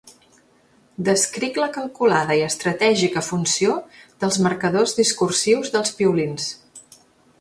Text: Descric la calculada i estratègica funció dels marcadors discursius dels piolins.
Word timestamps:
Descric 1.09 1.59
la 1.63 1.67
calculada 1.75 2.37
i 2.39 2.41
estratègica 2.45 3.23
funció 3.27 3.75
dels 4.25 4.39
marcadors 4.47 4.97
discursius 5.01 5.71
dels 5.77 5.95
piolins. 6.01 6.49